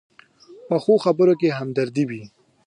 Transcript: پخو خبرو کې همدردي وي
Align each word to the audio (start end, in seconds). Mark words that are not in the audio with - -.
پخو 0.67 0.95
خبرو 1.05 1.33
کې 1.41 1.49
همدردي 1.59 2.03
وي 2.09 2.23